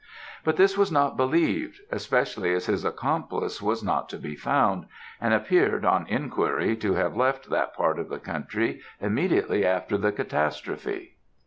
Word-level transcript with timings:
But 0.43 0.55
this 0.57 0.79
was 0.79 0.91
not 0.91 1.15
believed, 1.15 1.79
especially 1.91 2.51
as 2.55 2.65
his 2.65 2.83
accomplice 2.83 3.61
was 3.61 3.83
not 3.83 4.09
to 4.09 4.17
be 4.17 4.35
found, 4.35 4.85
and 5.21 5.31
appeared, 5.31 5.85
on 5.85 6.07
enquiry, 6.07 6.75
to 6.77 6.95
have 6.95 7.15
left 7.15 7.51
that 7.51 7.75
part 7.75 7.99
of 7.99 8.09
the 8.09 8.17
country 8.17 8.81
immediately 8.99 9.63
after 9.63 9.99
the 9.99 10.11
catastrophe. 10.11 11.17